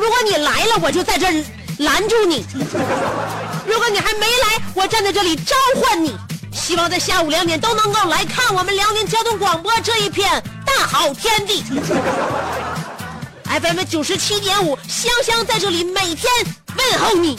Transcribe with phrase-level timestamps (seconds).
[0.00, 1.44] 如果你来了，我就在这儿
[1.80, 2.42] 拦住你；
[3.66, 6.16] 如果你还没来，我站在这里召唤你。
[6.50, 11.62] 希望在下午两点都能够来看我们辽宁交通广播这一片大好天地。
[13.44, 16.32] FM 九十七点五，香香在这里每天
[16.78, 17.38] 问候你。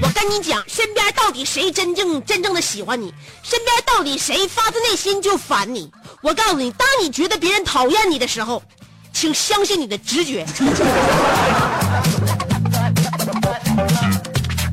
[0.00, 3.12] 我跟你讲，身边到底谁真正真正的喜欢你？
[3.42, 5.90] 身边到底谁发自内心就烦你？
[6.22, 8.62] 我告诉你，当你觉得别人讨厌你的时候，
[9.20, 10.46] 请相信你的直觉。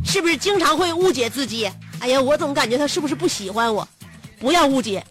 [0.06, 1.70] 是不是经常会误解自己？
[2.00, 3.86] 哎呀，我总感觉他是不是不喜欢我？
[4.40, 5.06] 不要误解，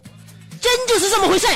[0.59, 1.47] 真就是这么回事。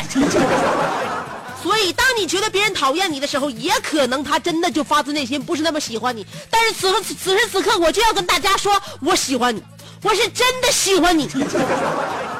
[1.62, 6.26] 所以，当你觉得别人讨厌你的时候，也可能他真的就发自内心不是那么喜欢你。
[6.50, 9.62] 但是此刻此时此刻，我就要跟大家说，我喜欢你，
[10.02, 11.26] 我是真的喜欢你。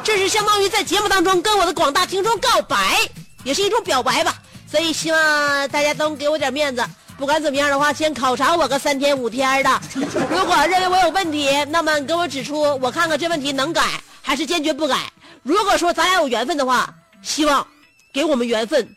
[0.05, 2.99] 这是相当于在节目当中跟我的广大听众告白，
[3.43, 4.37] 也是一种表白吧。
[4.71, 6.85] 所以希望大家都给我点面子。
[7.19, 9.81] 不管怎么样的话，先考察我个三天五天的。
[10.31, 13.83] 如果认为我有问题，那么你给我指出，我看看这问题能改
[14.23, 14.97] 还是坚决不改。
[15.43, 16.89] 如果说咱俩有缘分的话，
[17.21, 17.67] 希望
[18.13, 18.89] 给我们缘分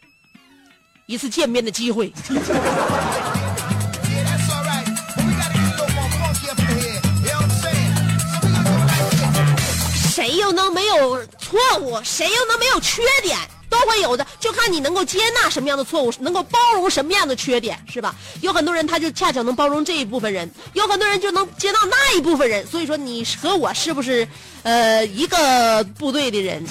[1.06, 2.14] 一次见面的机会。
[10.14, 12.00] 谁又能没有错误？
[12.04, 13.38] 谁又能没有缺点？
[13.74, 18.14] 都会有的，就看你能够接纳什么样的错误，能够包容什么样的缺点，是吧？
[18.42, 22.66] 有很多人他就恰巧能包容这一部分人，有很多人就能接纳那一部分人。
[22.68, 24.28] 所以说，你和我是不是
[24.62, 26.64] 呃一个部队的人？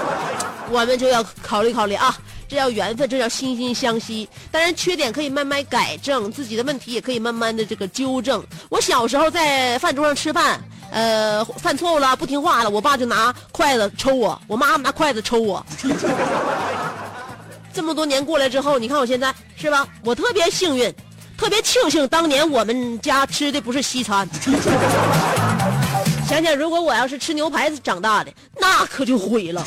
[0.70, 2.14] 我们就要考虑考虑啊，
[2.48, 4.28] 这叫缘分，这叫惺惺相惜。
[4.50, 8.44] 当然，缺点可以慢慢改正，自己的问题也可以慢慢的这个纠正。
[8.68, 10.60] 我小时候在饭桌上吃饭，
[10.96, 15.62] 呃，犯错误了，不听话了，我爸就拿筷子抽我，我妈拿筷子抽我。
[17.70, 19.86] 这么多年过来之后，你看我现在是吧？
[20.02, 20.90] 我特别幸运，
[21.36, 24.26] 特别庆幸当年我们家吃的不是西餐。
[26.26, 29.62] 想想，如果我要是吃牛排长大的，那可就毁了。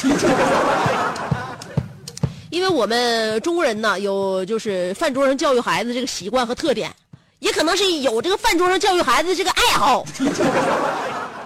[2.50, 6.92] 因为我们中国人呢，有就是饭桌上教育孩子这个习惯和特点，
[7.38, 10.04] 也可能是有这个饭桌上教育孩子这个爱好。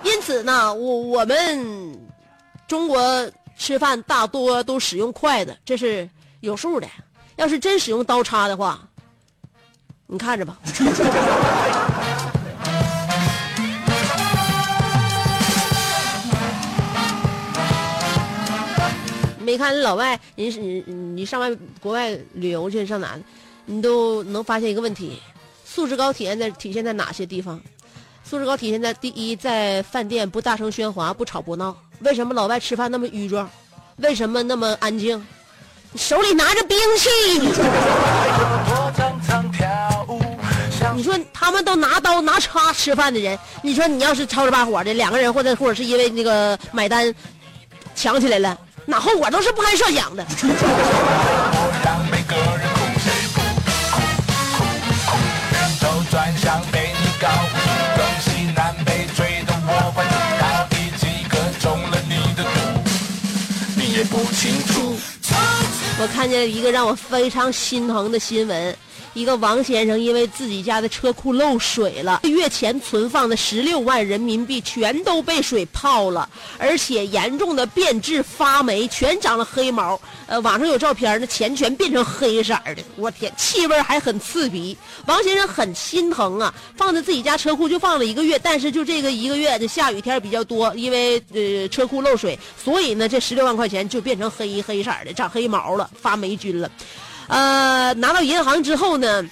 [0.03, 2.00] 因此呢，我我们
[2.68, 6.09] 中国吃饭大多都使用筷子，这是
[6.41, 6.88] 有数的。
[7.36, 8.88] 要是真使用刀叉的话，
[10.06, 10.59] 你看着吧。
[19.40, 23.18] 没看老外，人你你上外国外旅游去上哪，
[23.66, 25.22] 你都能发现一个问题：
[25.66, 27.62] 素质高体现在体现在哪些地方？
[28.33, 31.77] 素质高体现在第一，在饭店不大声喧哗，不吵不闹。
[32.00, 33.47] 为什么老外吃饭那么淤庄？
[33.97, 35.24] 为什么那么安静？
[35.95, 37.09] 手里拿着兵器，
[40.95, 47.13] 你说他们都拿刀拿叉吃饭的人，你说你要是吵着把火的两个人，或者或者是因为那个买单
[47.94, 48.57] 抢起来了，
[48.88, 50.25] 那后果都是不堪设想的。
[64.06, 64.96] 不清楚。
[66.00, 68.76] 我看见一个让我非常心疼的新闻，
[69.13, 76.27] 一个王先生因为自己家的车库漏水了，月前存放的十六万人民币全都被水泡了，
[76.57, 80.00] 而且严重的变质发霉，全长了黑毛。
[80.25, 84.75] 呃，网上有照片，那钱全变成黑色的，我天，气味还很刺鼻。
[85.06, 96.71] 王先生很心疼啊，放在自己家车库就放了一个月，但是就这个一个月，这下雨天比较多，因为呃车库漏水，所以呢这十六万块钱就变成黑黑色的，长黑毛了，发霉菌了。
[97.28, 99.24] 呃，拿到银行之后呢，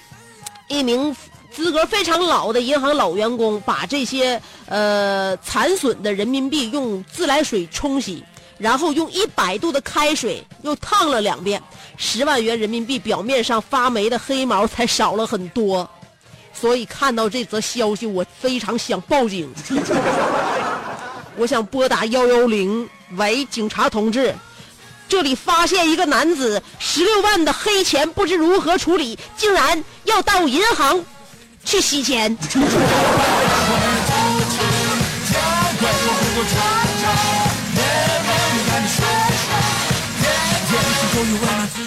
[0.68, 1.14] 一名
[1.50, 8.24] 资格非常老的银行老员工把这些呃残损的人民币用自来水冲洗，
[8.58, 11.62] 然后用一百度的开水又烫了两遍，
[11.96, 15.88] 十万元人民币表面上发霉的黑毛才少了很多。
[16.54, 19.52] 所以看到这则消息，我非常想报警，
[21.36, 24.34] 我想拨打幺幺零，喂，警察同志。
[25.08, 31.04] 这里发现一个男子十六万的黑钱不知如何处理，竟然要到银行
[31.64, 32.36] 去洗钱。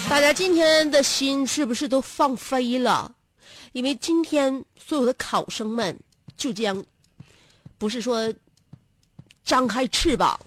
[0.07, 3.11] 大家今天的心是不是都放飞了？
[3.73, 5.99] 因为今天所有的考生们
[6.37, 6.81] 就将
[7.77, 8.33] 不是说
[9.43, 10.39] 张开翅膀。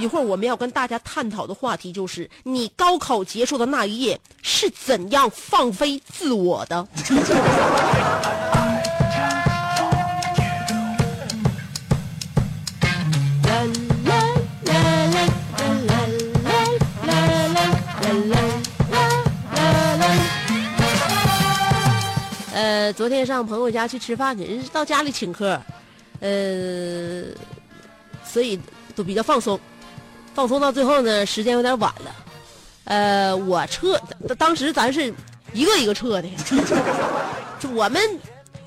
[0.00, 6.88] 一会儿我们要跟大家探讨的话题就是：你高考结束的那一夜是怎样放飞自我的？
[22.54, 25.60] 呃，昨天上朋友家去吃饭去，人是到家里请客，
[26.20, 27.24] 呃，
[28.24, 28.58] 所以
[28.96, 29.60] 都比较放松。
[30.40, 32.16] 放松到最后呢，时间有点晚了。
[32.84, 34.00] 呃，我撤，
[34.38, 35.12] 当时咱是
[35.52, 36.28] 一个一个撤的。
[37.58, 38.00] 就我们，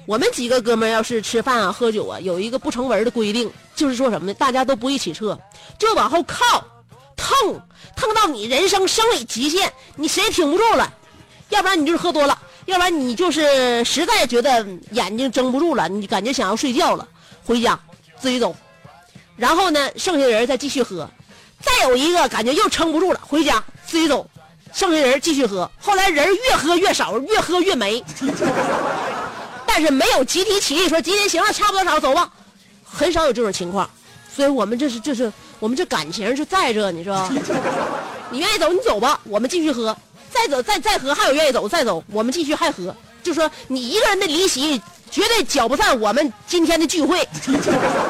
[0.05, 4.33] 我们几个哥们儿要是吃饭啊、喝酒啊，有一个不成文的规定，就是说什么呢？
[4.35, 5.35] 大家都不一起撤，
[5.79, 6.63] 就往后靠，
[7.17, 7.59] 蹭，
[7.95, 10.93] 蹭到你人生生理极限，你谁也挺不住了。
[11.49, 17.07] 要不然你就是喝多了，要不然你就是实在觉得眼睛睁不住了，你感觉想要睡觉了，
[17.43, 17.79] 回家
[18.19, 18.55] 自己走。
[19.35, 21.09] 然后呢，剩下的人再继续喝。
[21.63, 24.29] 再有一个感觉又撑不住了，回家自己走，
[24.73, 25.69] 剩下人继续喝。
[25.79, 28.03] 后来人越喝越少，越喝越没，
[29.65, 32.29] 但是没有集体起立说今天行了，差不多少走吧，
[32.83, 33.89] 很少有这种情况。
[34.35, 37.29] 所以我们这是这是我们这感情是在这，你说，
[38.29, 39.95] 你愿意走你走吧，我们继续喝，
[40.31, 42.95] 再走再再喝，还有愿意走再走，我们继续还喝。
[43.21, 47.25] 就说你一个人的离席绝对搅不散我们今天的聚会，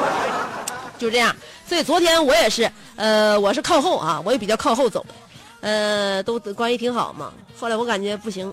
[0.98, 1.34] 就这样。
[1.68, 5.14] 所以昨天我也是，呃，我是靠后啊，我也比较靠后走的，
[5.60, 7.32] 呃，都关系挺好嘛。
[7.58, 8.52] 后来我感觉不行，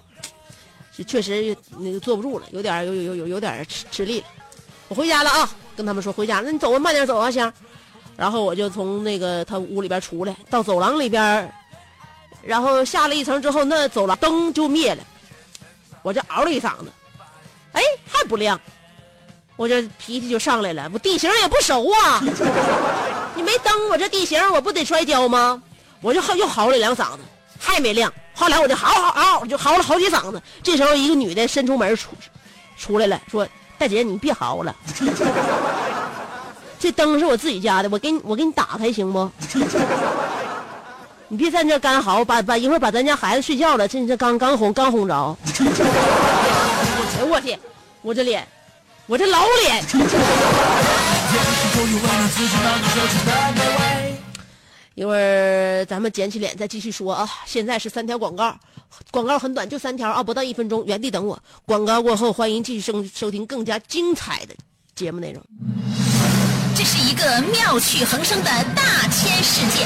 [1.07, 4.23] 确实那个坐不住了，有点有有有有有点吃吃力。
[4.87, 7.51] 我回家了啊，跟他们说回家，那你走啊，慢点走啊，香。
[8.17, 11.51] 然后我就从那个他屋里边出来，到走廊里边，
[12.43, 15.03] 然后下了一层之后，那走廊灯就灭了，
[16.03, 16.91] 我这嗷了一嗓子，
[17.71, 18.59] 哎，还不亮。
[19.61, 22.19] 我这脾气就上来了，我地形也不熟啊，
[23.35, 25.61] 你没灯，我这地形我不得摔跤吗？
[26.01, 27.19] 我就又嚎了两嗓子，
[27.59, 28.11] 还没亮。
[28.33, 30.41] 后来我就嚎嚎嚎，就嚎了好几嗓子。
[30.63, 32.09] 这时候一个女的伸出门出
[32.75, 33.47] 出来了，说
[33.77, 34.75] ：“大姐，你别嚎了，
[36.79, 39.29] 这灯是我自己家的，我给你我给你打开行不？
[41.27, 45.37] 你别在这干嚎，把把一会儿把咱家孩子睡觉了，这这刚刚哄刚哄着。
[45.59, 47.59] 哎 呦我天，
[48.01, 48.43] 我这脸。”
[49.11, 49.83] 我这老脸，
[54.95, 57.29] 一会儿咱们捡起脸再继续说啊！
[57.45, 58.57] 现在是三条广告，
[59.11, 61.37] 广告很短，就三条啊，不到一分钟，原地等我。
[61.65, 64.55] 广告过后，欢迎继续收收听更加精彩的
[64.95, 65.43] 节目内容。
[66.73, 69.85] 这是一个妙趣横生的大千世界。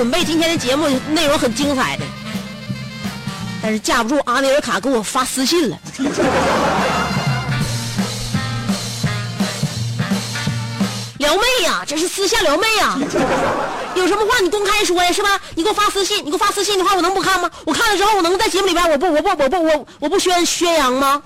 [0.00, 2.04] 准备今天的节目内容很精彩的，
[3.62, 5.78] 但是架不住阿内尔卡给我发私信了。
[11.18, 12.96] 撩妹呀，这是私下撩妹呀！
[13.94, 15.38] 有什么话你公开说呀，是吧？
[15.54, 17.50] 你给我发私信，你给我发私信的话，我能不看吗？
[17.66, 21.20] 我看了之后，我能在节目里边，我不，我不，我不，我我不宣宣扬吗？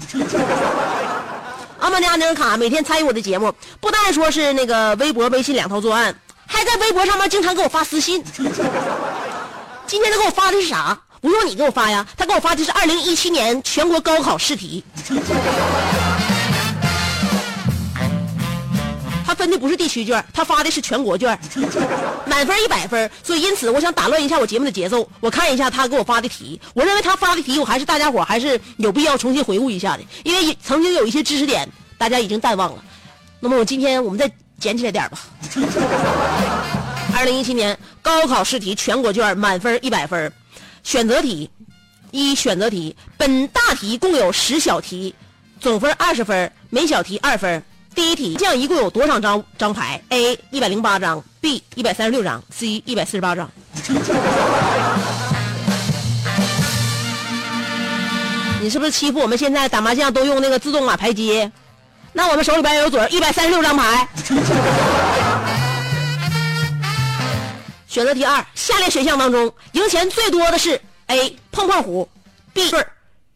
[1.78, 6.12] 阿曼尼阿尼尔卡每天参与我的节目，不但说是那个微博、微信两头作案，
[6.46, 8.22] 还在微博上面经常给我发私信。
[9.86, 10.98] 今天他给我发的是啥？
[11.20, 14.84] 不用你给我发呀，他给我发的是二零一七年全国高考试题。
[19.26, 21.38] 他分的不是地区卷，他发的是全国卷，
[22.26, 23.10] 满分一百分。
[23.22, 26.60] 所以因此，我想打乱一下我节目的节奏，我看一下他给我发的题。
[26.74, 32.84] 我认为他发的题，我还是大家伙还是有必要重新回顾一下的，因为曾经有一些知识点大家已经淡忘了。
[33.40, 35.18] 那么我今天我们再捡起来点吧。
[37.16, 40.32] 二零一七年高考试题全国卷满分一百分，
[40.82, 41.48] 选择题
[42.10, 45.14] 一选择题，本大题共有十小题，
[45.60, 47.62] 总分二十分，每小题二分。
[47.94, 53.48] 第一题，这样一共有多少张张牌？A 一百零八张，B 一百三十六张，C 一百四十八张。
[58.60, 61.48] 你是不是欺负我们现在打麻将都用那个自动码牌机？
[62.16, 64.08] 那我们手里边有左一百三十六张牌。
[67.88, 72.08] 选择题二，下列选项当中，赢钱最多的是 A 碰碰虎
[72.52, 72.84] ，B 对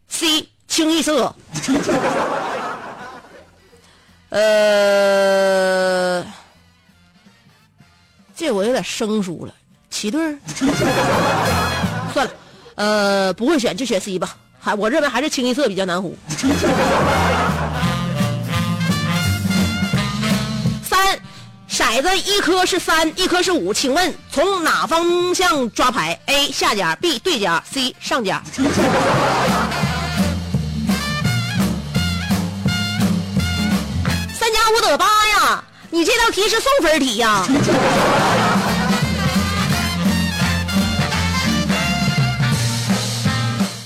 [0.08, 1.34] C 清一色。
[4.30, 6.24] 呃，
[8.36, 9.54] 这我有点生疏了，
[9.90, 10.36] 七对儿，
[12.12, 12.32] 算了，
[12.74, 16.16] 呃，不会选就选 C 吧，还我认为还是清一色比较难糊。
[21.88, 28.42] 骰子一颗是三，一颗是五，请问从哪方向抓牌？A 下家，B 对家，C 上家。
[34.38, 35.64] 三加五得八呀！
[35.88, 37.46] 你这道题是送分题呀。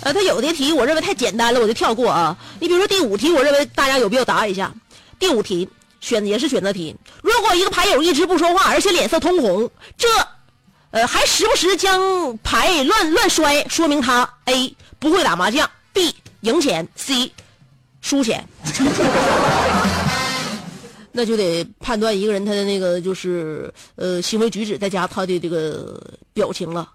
[0.01, 2.37] 呃，他有的题我认为太简单了，我就跳过啊。
[2.59, 4.73] 你比如说第五题，我认为大家有必要答一下。
[5.21, 5.69] 第五题
[6.03, 10.09] 选也是选择题，如果一个牌友一直不说话，而且脸色通红，这，
[10.91, 17.31] 呃，还时不时将牌乱乱摔，说明他 A 不会打麻将，B 赢钱，C
[18.01, 18.45] 输钱。
[21.13, 26.91] 那就得判断一个人他的那个就是呃行为举止，再加他的这个表情了。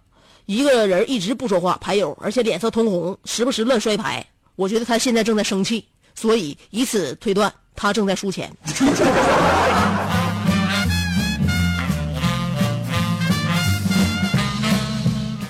[0.48, 8.52] 一个人一直不说话，牌友，而且脸色通红，时不时乱摔牌，我觉得他现在正在生气，所以以此推断他正在输钱。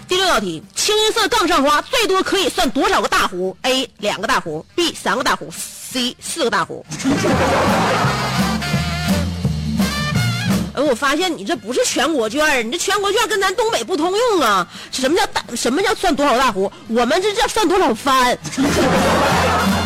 [0.08, 6.86] 第六道题，清一色杠上花最多可以算多少个大胡？A 两个大胡，B 三个大胡，C 四个大胡。
[10.74, 14.68] 哎，我发现你这不是全国卷，你这全国卷跟咱东北不通用啊！
[14.92, 15.44] 什么叫大？
[15.56, 16.72] 什么叫算多少大胡？
[16.88, 18.38] 我们这叫算多少番。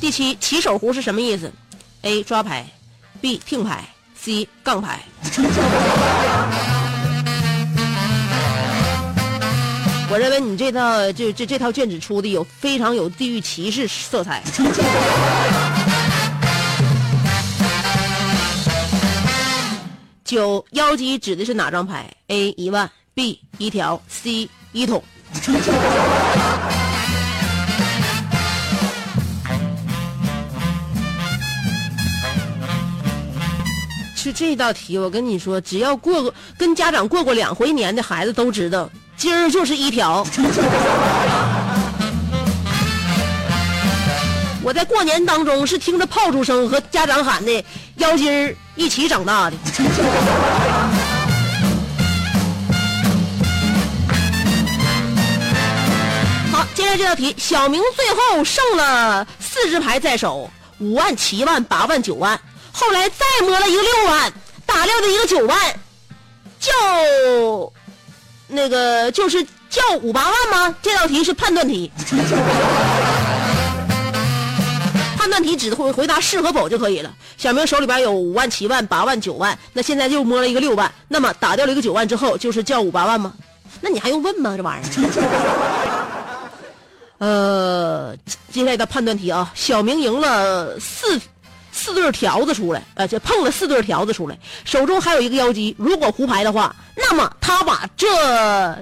[0.00, 1.52] 第七，起手胡是什么意思
[2.02, 2.64] ？A 抓牌
[3.20, 5.02] ，B 听牌，C 杠牌。
[10.10, 14.42] 我认为你这套就这这套卷子出的有非常有地域歧视色彩。
[20.24, 25.02] 九妖姬指的是哪张牌？A 一万，B 一条，C 一桶。
[34.24, 40.26] 就这道题，我跟你说，只要过过跟家长过过两回年的孩子都知道，今儿就是一条。
[44.62, 47.64] 我在过年当中是听着炮竹声和家长喊的
[47.96, 49.56] 妖精儿一起长大的。
[56.52, 62.38] 好，接着这道题，小明最后剩了四只牌在手，五万、七万、八万、九万，
[62.80, 64.32] 后来再摸了一个六万，
[64.64, 65.58] 打掉的一个九万，
[66.60, 66.72] 叫
[68.46, 70.72] 那个就是叫五八万吗？
[70.80, 71.90] 这道题是判断题。
[75.18, 77.12] 判断题只会回答是和否就可以了。
[77.36, 83.34] 小明手里边有五万、七万、八万、九万，那现在就摸了一个六万，那么打掉了一个九万之后，就是叫五八万吗？
[83.80, 84.54] 那你还用问吗？
[84.56, 84.88] 这玩意儿？
[87.18, 88.16] 呃，
[88.52, 91.20] 接下来的判断题啊，小明赢了四
[91.78, 95.76] 四对条子出来，呃，就碰了四对条子出来，手中还有一个妖姬。
[95.78, 98.08] 如果胡牌的话，那么他把这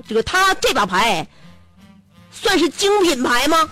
[0.09, 1.27] 这个他这把牌
[2.33, 3.59] 算是精品牌吗？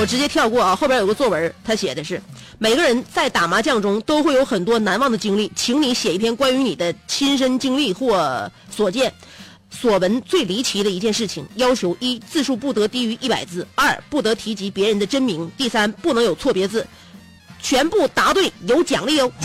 [0.00, 2.22] 我直接跳过啊，后边有个作文，他写的是：
[2.58, 9.12] 每个人在打麻将中都会有很多难忘的经历，请你写一篇关于你的亲身经历或所见、
[9.70, 11.46] 所闻最离奇的一件事情。
[11.56, 16.86] 要求一字数不得低于一百字，二不得提及别人的真名，第三不能有错别字。
[17.62, 19.30] 全部答对有奖励哦。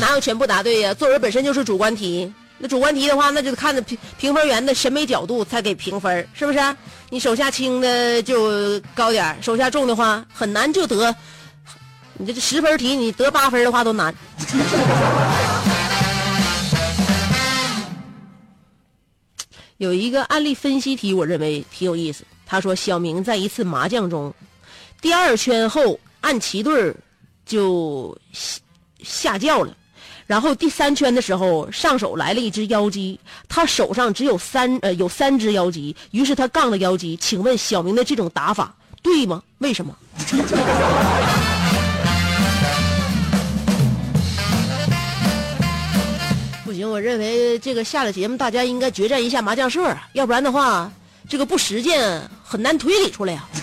[0.00, 0.94] 哪有全部答对呀？
[0.94, 6.58] 作文本身就是主观题，那主观题的话，那就看着评评分员的审美角度才给评分，是不是？
[7.10, 11.14] 你手下轻的就高点手下重的话很难就得。
[12.14, 14.14] 你这十分题，你得八分的话都难。
[19.80, 22.22] 有一个案例分析题，我认为挺有意思。
[22.44, 24.30] 他说，小明在一次麻将中，
[25.00, 26.94] 第二圈后按齐对儿
[27.46, 28.60] 就下
[29.02, 29.74] 下轿了，
[30.26, 33.18] 然后第三圈的时候上手来了一只妖姬，
[33.48, 37.16] 他手上只有三呃有三只妖姬，于是他杠了妖姬。
[37.16, 39.42] 请问小明的这种打法对吗？
[39.60, 39.96] 为什么？
[46.80, 50.90] 不行，我认为这个下了节目，大家应该决战一下麻将社啊，要不然的话，
[51.28, 53.44] 这个不实践很难推理出来呀、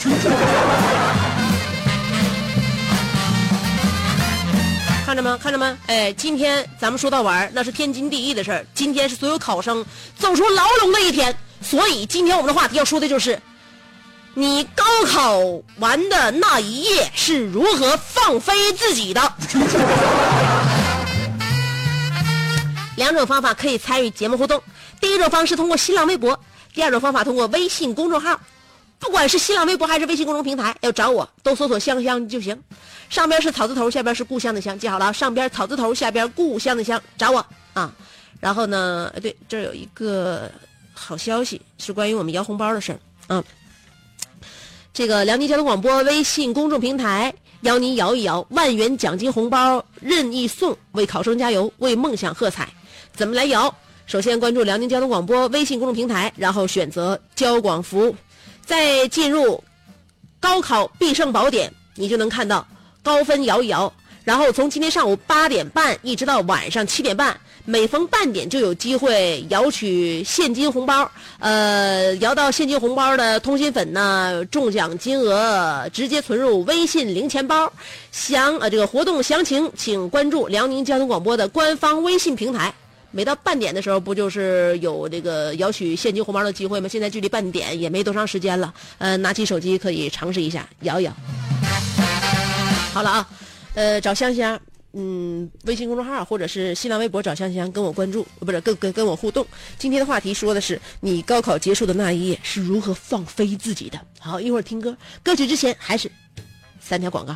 [5.03, 5.39] 看着吗？
[5.41, 5.75] 看着吗？
[5.87, 8.63] 哎，今天咱们说到玩那是天经地义的事儿。
[8.75, 9.83] 今天是所有考生
[10.15, 13.41] 走出牢笼的一天，所以今天我们的话题要说的就是，
[14.35, 15.39] 你高考
[15.79, 19.33] 完的那一夜是如何放飞自己的。
[22.97, 24.61] 两种方法可以参与节目互动。
[24.99, 26.37] 第一种方式通过新浪微博，
[26.73, 28.37] 第二种方法通过微信公众号。
[28.99, 32.59] 不管是新浪微博还是微信公众平台，要找我都搜索“香香”就行。
[33.07, 37.93] 上边是草字头，下边是故乡的乡，记好了，上边草字头，下边故乡的乡，找我啊。
[38.39, 40.49] 然后呢，对，这有一个
[40.95, 43.43] 好消息，是关于我们摇红包的事儿啊。
[44.91, 47.31] 这个辽宁交通广播微信公众平台
[47.61, 52.67] 邀您摇一摇，万元奖金红包任意送，为考生加油，为梦想喝彩。
[53.17, 53.73] 怎么来摇？
[54.05, 58.15] 首先关注辽宁交通广播微信公众平台，然后选择交广服务，
[58.63, 59.61] 再进入
[60.39, 62.65] 高考必胜宝典，你就能看到
[63.01, 63.91] 高分摇一摇。
[64.23, 71.09] 然后从今天上午八点半一直到晚上七点半，每逢半点就有机会摇取现金红包。
[71.39, 77.71] 呃，摇到现金红包的通信粉呢，中奖金额直接存入微信零钱包。
[78.11, 82.73] 详呃这个活动详情，请关注辽宁交通广播的官方微信平台。
[83.11, 86.87] 每到半点的时候，不就是有这个摇取现金红包的机会吗？
[86.87, 91.13] 现在距离半点也没多长时间了，呃，拿起手机可以尝试一下摇一摇。
[92.93, 93.29] 好了啊，
[93.75, 94.59] 呃，找香香，
[94.93, 99.45] 嗯，微信公众号或者是新浪微博找香香，跟我关注，不是跟跟跟我互动。
[99.77, 103.99] 今天的话题说的是你高考结束的那一夜是如何放飞自己的。
[104.19, 106.11] 好，一会儿听歌，歌曲之前还是
[106.79, 107.35] 三条广告。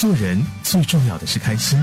[0.00, 1.82] 做人最重要的是开心，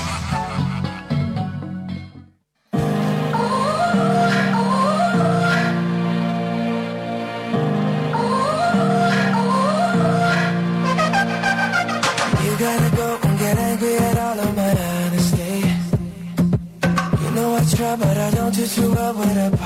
[18.77, 19.60] you up with a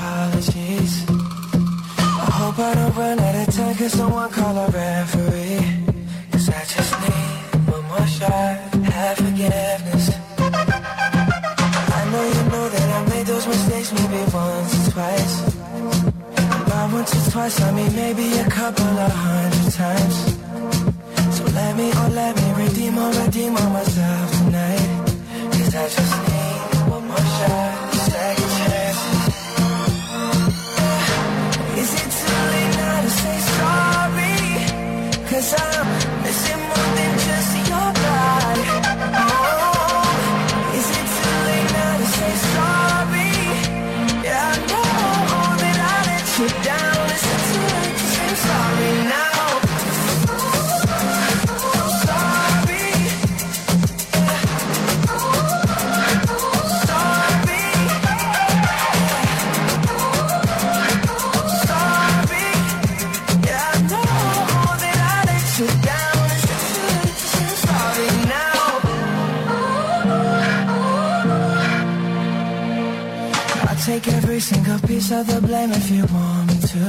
[75.16, 76.84] single the blame if you want me to.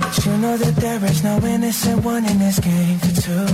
[0.00, 3.46] But you know that there is no innocent one in this game for two.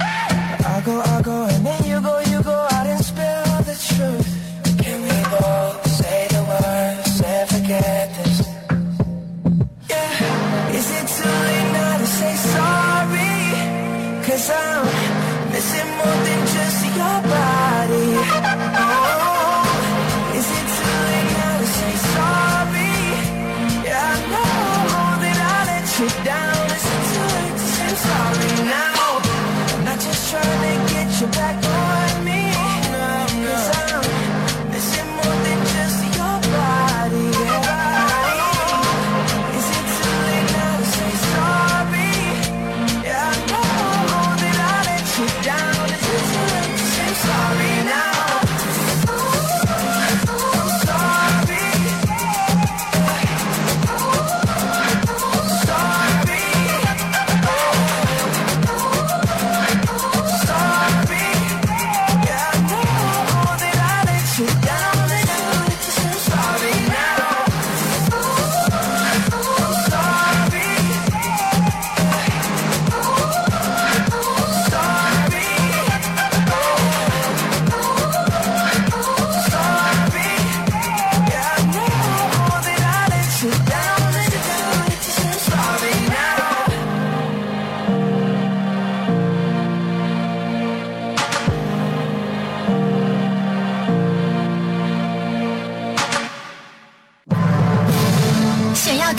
[0.00, 2.31] I go, I go, and then you go, you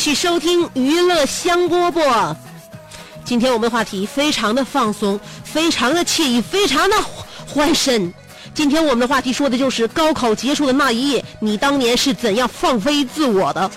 [0.00, 2.34] 续收听娱乐香饽饽。
[3.22, 6.96] 今天我们的话题非常的放松，非常的惬意，非常的
[7.46, 8.10] 欢声。
[8.54, 13.70] 今天我们的话题说的就是高考结束的那一夜，你当年是怎样放飞自我的？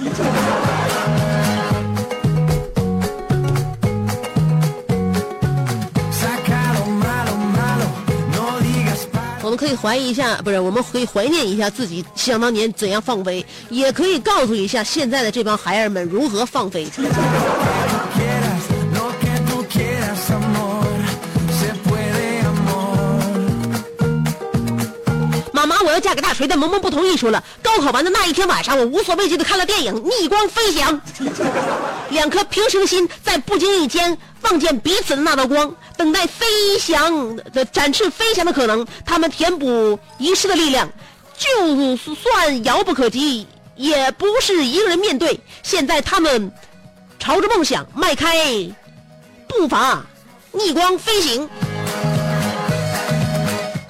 [9.63, 16.85] 可以怀疑一下，不是，我们可以怀念一下自己想当年怎样放飞，也可以告诉一下现在的这帮孩儿们如何放飞。
[25.53, 31.01] 妈妈，我要嫁给大锤但萌萌不同意，说了，高考完的那一天晚上，我无所畏惧的看了电影《逆光飞翔》，
[32.09, 36.45] 两颗平时的心在不经意间望见彼此的那道光，等待飞
[36.79, 40.89] 翔的展翅飞翔的可能，他们填补遗失的力量，
[41.37, 45.39] 就算遥不可及，也不是一个人面对。
[45.61, 46.51] 现在他们
[47.19, 48.35] 朝着梦想迈开
[49.47, 50.03] 步伐，
[50.51, 51.47] 逆光飞行。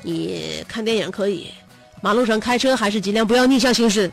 [0.01, 1.51] 你看电影可以，
[2.01, 4.11] 马路上开车还是尽量不要逆向行驶。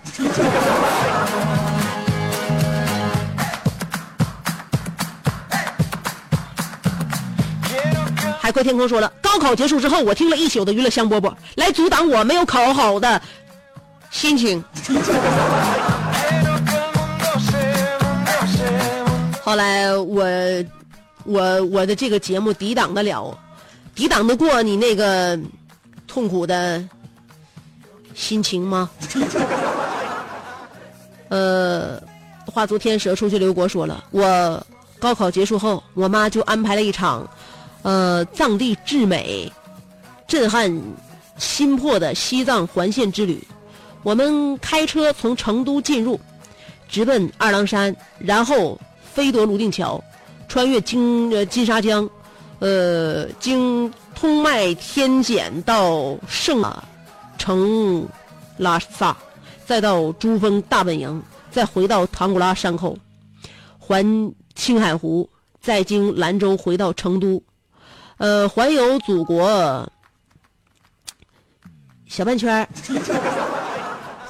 [8.50, 13.22] 海阔天空说了，高考结束之后，我听了一宿的娱乐香饽饽，来阻挡我没有考好的
[14.10, 14.64] 心情。
[19.44, 20.26] 后来我
[21.22, 23.38] 我我的这个节目抵挡得了
[23.94, 25.38] 抵挡得过你那个
[26.08, 26.84] 痛苦的
[28.16, 28.90] 心情吗？
[31.30, 32.02] 呃，
[32.46, 34.66] 话昨天蛇出去，刘国说了，我
[34.98, 37.24] 高考结束后，我妈就安排了一场，
[37.82, 39.50] 呃，藏地至美、
[40.26, 40.70] 震撼
[41.38, 43.42] 心魄的西藏环线之旅。
[44.02, 46.18] 我们开车从成都进入，
[46.88, 48.80] 直奔二郎山，然后
[49.12, 50.02] 飞夺泸定桥，
[50.48, 52.08] 穿越金呃金沙江，
[52.60, 56.62] 呃，经通麦天险到圣
[57.36, 58.06] 城
[58.56, 59.16] 拉萨，
[59.66, 62.96] 再到珠峰大本营，再回到唐古拉山口，
[63.78, 65.28] 环青海湖，
[65.60, 67.42] 再经兰州回到成都，
[68.20, 69.90] 呃，环游祖国
[72.06, 72.68] 小半圈儿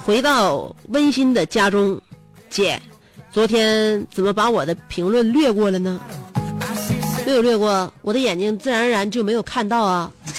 [0.04, 2.00] 回到温馨的家中。
[2.48, 2.80] 姐，
[3.32, 6.00] 昨天怎么把我的评论略过了呢？
[7.26, 10.12] 没有略过，我的眼睛自然而然就没有看到啊。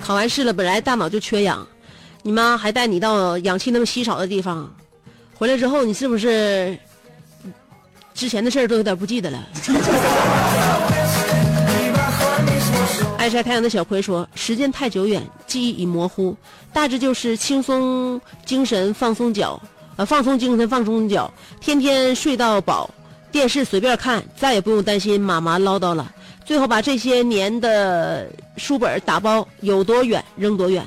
[0.00, 1.68] 考完试了，本来大脑就缺氧，
[2.22, 4.74] 你妈还带你到氧气那么稀少的地方，
[5.34, 6.78] 回来之后你是不是
[8.20, 9.42] 之前的事儿都有点不记得了？
[13.16, 16.36] 爱晒太阳的小葵说：“时间太久远，记忆已模糊，
[16.70, 19.58] 大致就是轻松精神，放松脚，
[19.96, 22.90] 呃，放松精神，放松脚，天天睡到饱，
[23.32, 26.12] 电视随便看，再也不用担心妈妈唠叨了。
[26.44, 30.86] 最后把这些年的书本打包，有多远扔多远。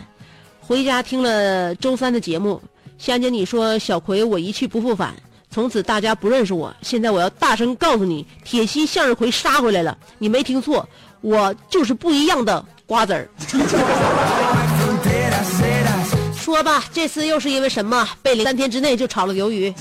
[0.59, 2.61] 回家听了周三的节目，
[2.99, 5.15] 香姐你说小葵我一去不复返，
[5.53, 6.73] 从此大家不认识我。
[6.81, 10.89] 现在我要大声告诉你，铁西向日葵杀回来了，你没听错。”
[11.21, 13.29] 我就是不一样的瓜子儿。
[16.35, 19.73] 说吧，这次又是因为什么被零三天之内就炒了鱿鱼？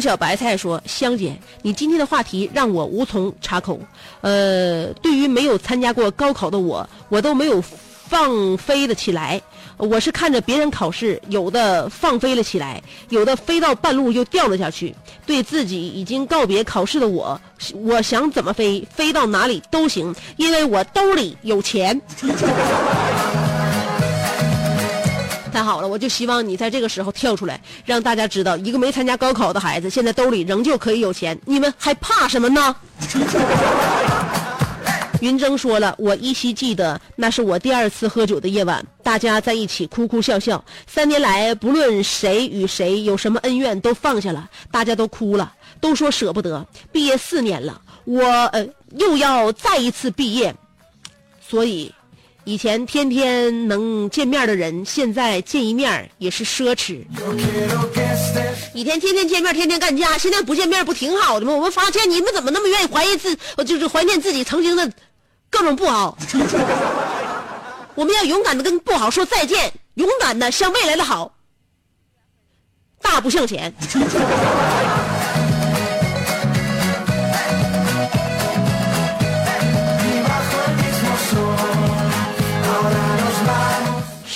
[0.00, 3.80] 小白菜说：“香姐，你今天的话题让我无从插口。
[4.20, 9.40] 呃，对于没有参加过高考的我，我都没有放飞的起来。
[9.78, 14.94] 我是看着别人考试，有的放飞了起来，有的飞到半路又掉了下去。
[15.26, 17.38] 对自己已经告别考试的我，
[17.74, 22.00] 我想怎么飞，飞到哪里都行，因为我兜里有钱。
[25.56, 32.76] 太好了，我就希望你在这个时候跳出来，让大家知道，一个没参加高考的孩子，现在兜里仍旧可以有钱，你们还怕什么呢？
[35.22, 40.62] 云峥说了，我依稀记得那是我第二次喝酒的夜晚，大家在一起哭哭笑笑。
[40.86, 46.66] 三年来，不论谁与谁有什么恩怨，都放下了，大家都哭了，都说舍不得。
[46.92, 50.54] 毕业四年了，我呃又要再一次毕业，
[51.40, 51.90] 所以
[52.46, 57.04] 以前天天能见面的人，现在见一面也是奢侈。
[58.72, 61.52] 以前天天见面，天天干架，现在不见面不挺好的吗？
[61.52, 64.88] 我们发现你们怎么那么愿意怀疑自，就是怀念自己曾经的
[65.50, 66.16] 各种不好。
[67.96, 71.34] 我们要勇敢的跟不好说再见，勇敢的向未来的好
[73.02, 73.74] 大步向前。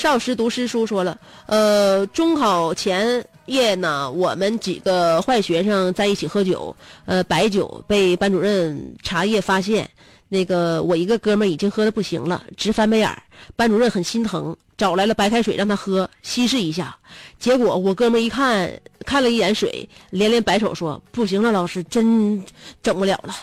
[0.00, 9.86] 少时读诗书说了，呃，中考前夜呢，我们几个坏学生在一起喝酒，呃，白酒被班主任查夜发现，
[10.30, 13.22] 那个我一个哥们儿已经喝的不行了，直翻白眼儿，
[13.56, 16.96] 班主任很心疼，找来了白开水让他喝稀释一下，
[17.38, 18.72] 结果我哥们儿一看，
[19.04, 22.42] 看了一眼水，连连摆手说不行了，老师真
[22.82, 23.36] 整不了了，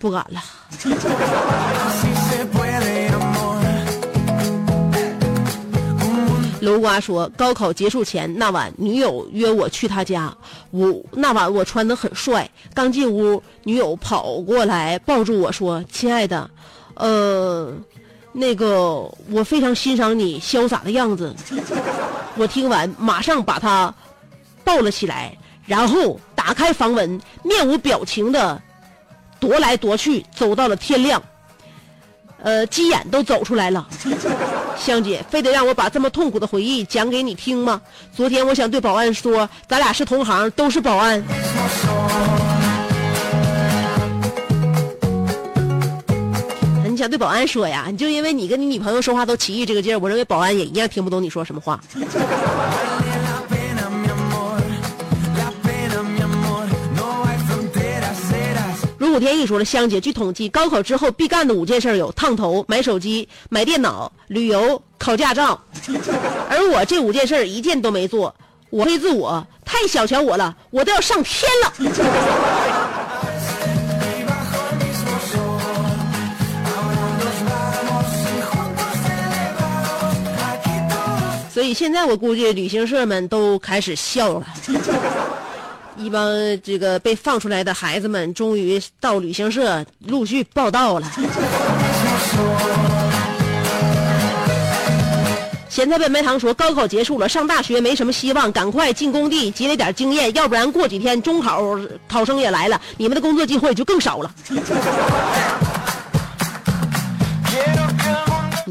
[0.00, 0.42] 不敢了。
[6.60, 10.36] 楼瓜说，高考结束前那晚，女友约我去她家。
[10.70, 16.50] 我那晚我穿的很帅，刚进屋，女友跑过来抱住我说：“亲爱的，
[16.94, 17.72] 呃，
[18.32, 21.34] 那个我非常欣赏你潇洒的样子。”
[22.36, 23.94] 我听完，马上把她
[24.64, 28.60] 抱了起来，然后打开房门，面无表情的
[29.40, 31.22] 踱来踱去，走到了天亮。
[32.42, 33.86] 呃，鸡眼都走出来了。
[34.78, 37.80] 香姐，非得让我把这么痛苦的回忆讲给你听吗？
[38.14, 41.22] 昨天我想对保安说，咱俩是同行，都是保安。
[46.90, 47.86] 你想对保安说呀？
[47.90, 51.80] 你就因为你跟你女朋友说话都奇异这个劲儿，我认为保安也一样听不懂你说什么话。
[59.18, 65.60] 古天意说了，香姐，据统计，高考之后必干的五件事有：烫头、买手机、买电脑、旅游、考驾照。
[66.48, 68.32] 而我这五件事一件都没做，
[68.70, 71.72] 我黑自我，太小瞧我了，我都要上天了。
[81.52, 84.46] 所以现在我估计旅行社们都开始笑了。
[85.98, 86.30] 一帮
[86.62, 91.10] 这个被放出来的孩子们，终于到旅行社陆续报到了。
[95.68, 101.62] 咸菜笨白糖说：“高考结束了，上大学没什么希望，赶快进工地积累点经验，要不然过几天中考
[102.08, 104.34] 考生也来了，你们的工作机会就更少了。”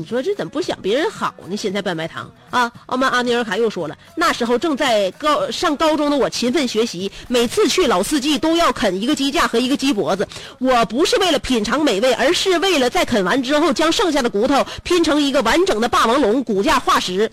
[0.08, 1.56] 说这怎么不想别人好呢？
[1.58, 2.72] 咸菜拌白糖啊！
[2.86, 10.28] 奥曼阿尼尔卡又说了，那时候正在高上高中的我勤奋学习，每次去老四季都要啃一个鸡架和一个鸡脖子。
[10.60, 17.30] 我不是为了品尝美味，而是为了在啃完之后将剩下的骨头拼成一个完整的霸王龙骨架化石，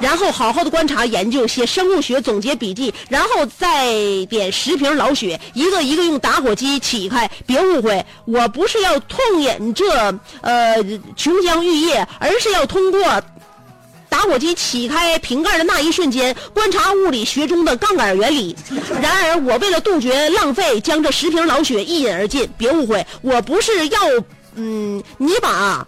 [0.00, 3.94] 然后好好的观察研究，写生物学总结笔记，然后再
[4.26, 7.30] 点十瓶老血，一个一个用打火机起开。
[7.46, 9.90] 别误会，我不是要痛饮这
[10.42, 10.76] 呃
[11.16, 13.22] 琼浆玉液，而是要通过
[14.08, 18.54] 打火机起开瓶盖的那一瞬间，观察物理学中的杠杆原理。
[19.00, 22.48] 然而，我为了杜绝浪费，将这十瓶老雪一饮而尽。
[22.58, 23.98] 别误会，我不是要
[24.54, 25.86] 嗯你把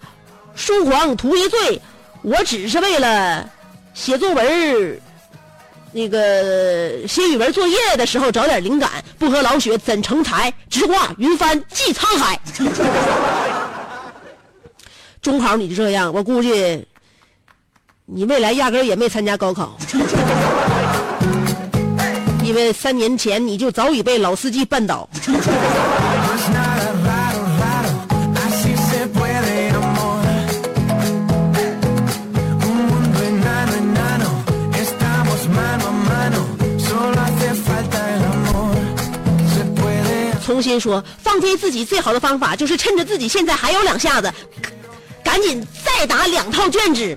[0.55, 1.81] 书狂图一醉，
[2.23, 3.49] 我只是为了
[3.93, 5.01] 写作文
[5.93, 8.91] 那个写语文作业的时候找点灵感。
[9.19, 10.53] 不喝老雪怎成才？
[10.71, 12.41] 直挂云帆济沧海。
[15.25, 16.87] 中考你就这样我估计
[18.05, 19.75] 你未来压根儿也没参加高考。
[22.45, 25.09] 因为三年前你就早已被老司机绊倒。
[40.45, 44.31] 重新说放飞自己最好的方法就是趁着自己现在还有两下子
[45.25, 47.17] 赶紧再打两套卷子。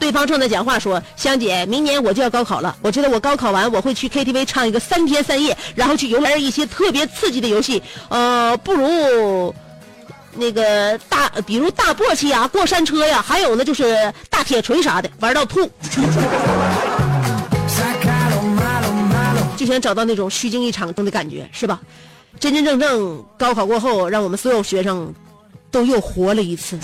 [0.00, 9.54] 对方正在讲话说：“香姐，明年我就要高考了，我觉得我高考完我会去 KTV 唱一个三天三夜，然后去游玩一些特别刺激的游戏，呃，不如
[10.34, 15.70] 那个大，比如大簸箕呀、过山车呀，还有呢就是大铁锤啥的，玩到吐，
[19.60, 21.78] 就想找到那种虚惊一场中的感觉，是吧？
[22.38, 25.12] 真真正正高考过后，让我们所有学生
[25.70, 26.78] 都又活了一次。”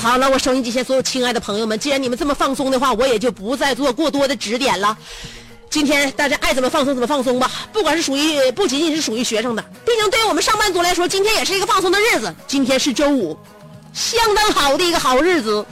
[0.00, 4.96] 好了，我收音机前所有亲爱的朋友们，既然你们这么放松的话，我也就不再做过多的指点了。
[5.68, 12.34] 今天大家爱怎么放松怎么放松吧，不管是属于不仅仅是属于学生的，毕竟对于我们上班族来说，今天也是一个放松的日子。
[12.46, 13.36] 今天是周五，
[13.92, 15.66] 相当好的一个好日子，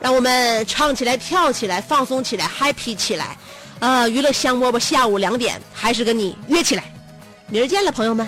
[0.00, 3.36] 让我们唱起来、跳起来、放松起来、happy 起来。
[3.78, 6.84] 呃、娱乐香饽饽下午两点还是跟你约起来，
[7.48, 8.26] 明儿见了，朋友们。